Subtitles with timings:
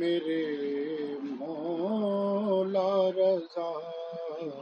[0.00, 0.46] میرے
[1.22, 3.72] مولا رضا۔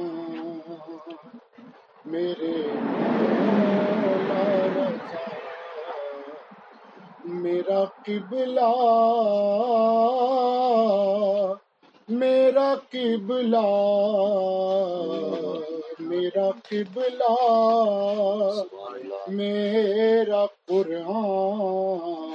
[2.05, 5.29] میرے مولا رضا۔
[7.25, 8.73] میرا قبلہ۔
[12.19, 13.65] میرا قبلہ
[15.99, 18.51] میرا قبلہ،
[19.27, 22.31] میرا قرآن،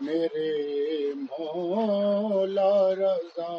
[0.00, 0.52] میرے
[1.14, 3.58] مولا رضا۔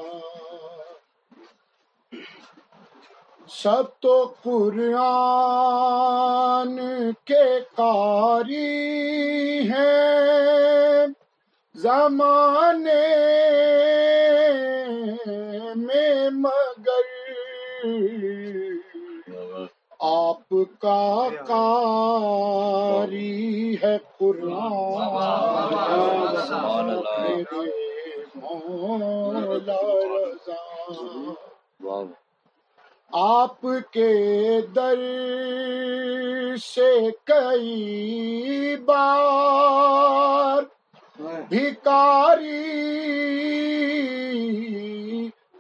[3.50, 6.80] سب تو قرآن
[7.26, 7.44] کے
[7.76, 11.06] قاری ہیں۔
[11.76, 13.04] زمانے
[15.76, 17.06] میں مگر
[20.00, 23.24] آپ کا قاری
[23.84, 25.74] ہے قرآن
[28.36, 29.82] مولا
[30.14, 30.62] رضا۔
[33.12, 34.12] آپ کے
[34.76, 35.02] در
[36.66, 36.92] سے
[37.24, 40.65] کئی بار
[41.50, 42.62] بھکاری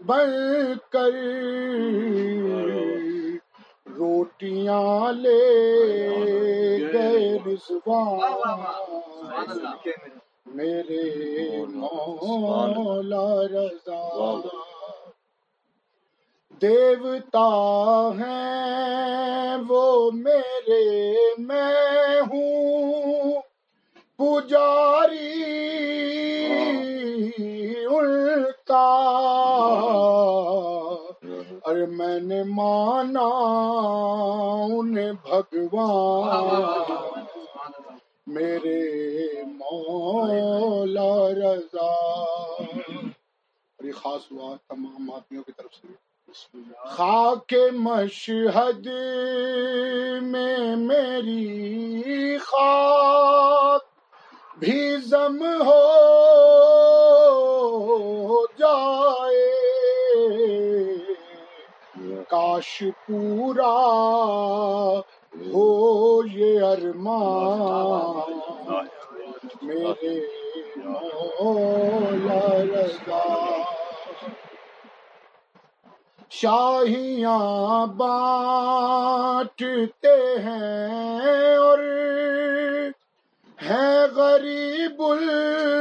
[0.01, 0.31] بن
[0.89, 1.15] کر
[3.97, 5.39] روٹیاں لے
[6.93, 8.19] گئے رضوان
[10.55, 11.03] میرے
[11.67, 14.01] مولا رضا
[16.61, 17.49] دیوتا
[18.19, 20.83] ہیں وہ میرے
[21.39, 23.41] میں ہوں
[24.19, 25.74] پجاری
[32.15, 33.27] میں نے مانا،
[34.79, 36.63] انہیں بھگوان،
[38.27, 41.93] میرے مولا رضا۔
[43.77, 45.87] اور یہ خاص ہوا تمام آدمیوں کی طرف سے۔
[46.87, 48.87] خاک مشہد
[50.21, 53.81] میں میری خاک
[54.59, 56.04] بھی زم ہو۔
[62.55, 63.73] کاش پورا
[65.53, 68.37] ہو یہ ارمان،
[69.61, 70.19] میرے
[71.39, 73.23] مولا رضا۔
[76.29, 81.79] شاہیاں بانٹتے ہیں اور
[83.59, 85.74] ہے غریب الغربا